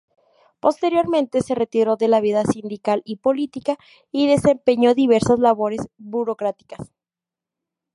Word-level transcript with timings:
Posteriormente 0.59 1.41
se 1.41 1.53
retiró 1.53 1.95
de 1.95 2.07
la 2.07 2.21
vida 2.21 2.43
sindical 2.43 3.03
y 3.05 3.17
política, 3.17 3.77
y 4.11 4.25
desempeñó 4.27 4.95
diversas 4.95 5.37
labores 5.37 5.85
burocráticas. 5.99 6.91